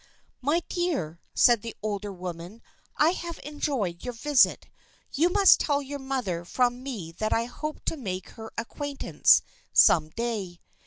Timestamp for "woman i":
2.11-3.11